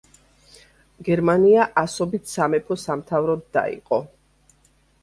[1.09, 4.03] გერმანია ასობით სამეფო–სამთავროებად დაიყო.